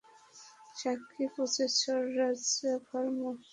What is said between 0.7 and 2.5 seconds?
সাক্ষী প্রফেসর রাজ